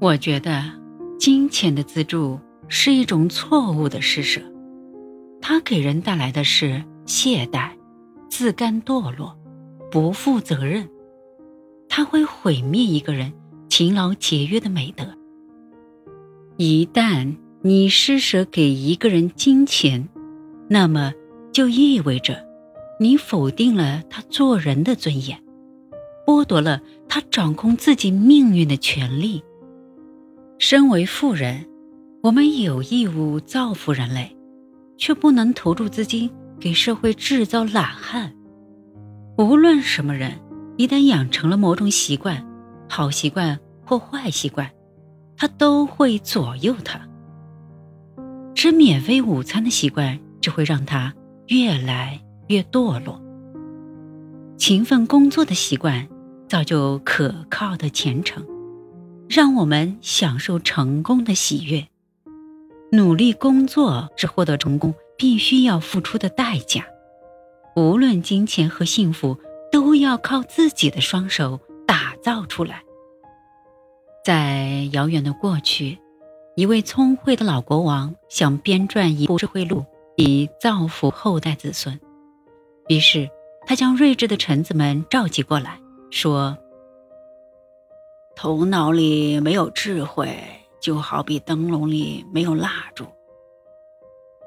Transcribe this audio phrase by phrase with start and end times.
[0.00, 0.64] 我觉得
[1.18, 4.40] 金钱的资助是一种错误的施舍，
[5.42, 7.68] 它给人带来的是懈怠、
[8.30, 9.38] 自甘堕落、
[9.90, 10.88] 不负责任，
[11.86, 13.30] 它会毁灭一个人
[13.68, 15.04] 勤劳节约的美德。
[16.56, 20.08] 一旦你施舍给一个人金钱，
[20.66, 21.12] 那么
[21.52, 22.42] 就意味着
[22.98, 25.38] 你否定了他做人的尊严，
[26.26, 29.42] 剥夺了他掌控自己命运的权利。
[30.62, 31.66] 身为富人，
[32.22, 34.36] 我们有义务造福人类，
[34.98, 38.30] 却不能投注资金给社会制造懒汉。
[39.38, 40.38] 无论什么人，
[40.76, 42.46] 一旦养成了某种习惯，
[42.90, 44.70] 好习惯或坏习惯，
[45.34, 47.00] 他都会左右他。
[48.54, 51.14] 吃免费午餐的习惯只会让他
[51.46, 53.18] 越来越堕落。
[54.58, 56.06] 勤奋工作的习惯
[56.46, 58.44] 造就可靠的前程。
[59.32, 61.86] 让我们享受成功的喜悦。
[62.90, 66.84] 努力工作是获得成功必须要付出的代价。
[67.76, 69.38] 无论金钱和幸福，
[69.70, 72.82] 都要靠自己的双手打造出来。
[74.24, 75.96] 在遥远的过去，
[76.56, 79.84] 一位聪慧的老国王想编撰一部智慧录，
[80.16, 82.00] 以造福后代子孙。
[82.88, 83.30] 于是，
[83.64, 85.78] 他将睿智的臣子们召集过来，
[86.10, 86.58] 说。
[88.42, 90.34] 头脑里没有智慧，
[90.80, 93.04] 就好比灯笼里没有蜡烛。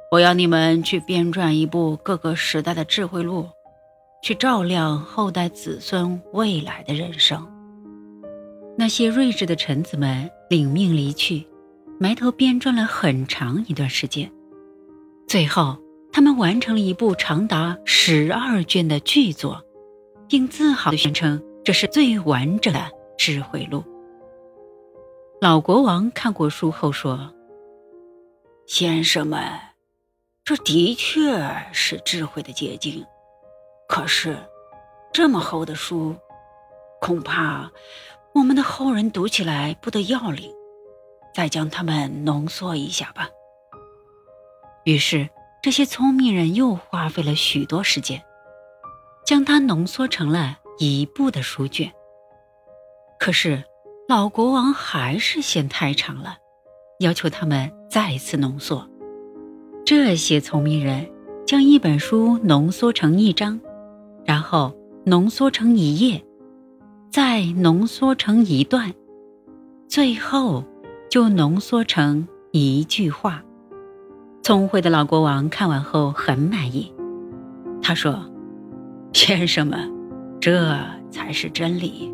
[0.10, 3.48] 我要你们去编撰一部各个时代的智慧录，
[4.24, 7.48] 去照亮后代子孙未来的人生。
[8.76, 11.46] 那些睿智的臣子们领命离去，
[12.00, 14.32] 埋头编撰了很长一段时间。
[15.28, 15.78] 最后，
[16.12, 19.64] 他们完成了一部长达十二卷的巨作，
[20.28, 22.90] 并自豪地宣称这是最完整的。
[23.18, 23.84] 智慧录。
[25.42, 27.34] 老国王看过书后说
[28.66, 29.42] ：“先生们，
[30.46, 33.06] 这的确是智慧的结晶。
[33.88, 34.38] 可是，
[35.12, 36.16] 这么厚的书，
[37.02, 37.70] 恐怕
[38.34, 40.52] 我们的后人读起来不得要领。
[41.36, 43.28] 再将它们浓缩一下吧。”
[44.86, 45.30] 于是，
[45.62, 48.24] 这些聪明人又花费了许多时间，
[49.26, 51.92] 将它浓缩成了一部的书卷。
[53.20, 53.64] 可是，
[54.08, 56.36] 老国王还是嫌太长了，
[57.00, 58.88] 要求他们再次浓缩。
[59.86, 61.10] 这些聪明人
[61.46, 63.60] 将一本书浓缩成一章，
[64.26, 64.74] 然后
[65.06, 66.24] 浓缩成一页，
[67.12, 68.94] 再浓缩成一段，
[69.88, 70.64] 最后
[71.10, 73.44] 就浓缩成一句话。
[74.42, 76.94] 聪慧的老国王看完后很满意，
[77.82, 78.20] 他说
[79.14, 79.90] ：“先生们，
[80.42, 80.78] 这
[81.10, 82.14] 才是真理。”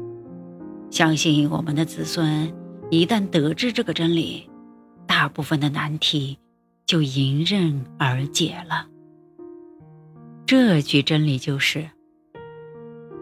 [0.91, 2.53] 相信我们的子孙
[2.89, 4.49] 一旦得知这个真理，
[5.05, 6.37] 大部分的难题
[6.85, 8.87] 就迎刃而解了。
[10.45, 11.87] 这句真理就是：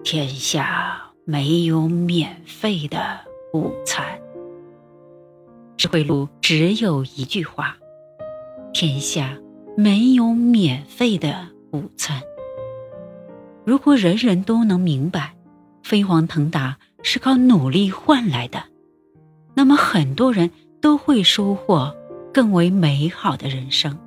[0.04, 3.20] 天下没有免费的
[3.54, 4.20] 午餐。
[5.76, 7.78] 智慧录只有一句话：
[8.74, 9.38] 天下
[9.76, 12.22] 没有免费的午餐。
[13.66, 15.36] 如果人人都能明白，
[15.84, 16.78] 飞黄腾达。
[17.10, 18.62] 是靠努力换来的，
[19.56, 20.52] 那么很多人
[20.82, 21.96] 都会收获
[22.34, 23.98] 更为美好的人生，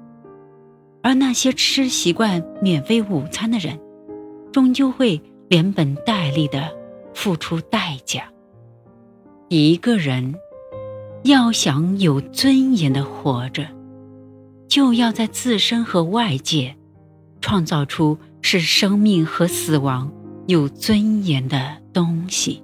[1.02, 3.80] 而那些吃习惯免费午餐的人，
[4.52, 5.18] 终究会
[5.48, 6.70] 连本带利的
[7.14, 8.30] 付出代价。
[9.48, 10.34] 一个人
[11.22, 13.66] 要想有尊严的活着，
[14.68, 16.76] 就要在自身和外界
[17.40, 20.12] 创造出使生命和死亡
[20.48, 22.62] 有尊严的东西。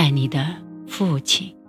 [0.00, 0.56] 爱你的
[0.88, 1.59] 父亲。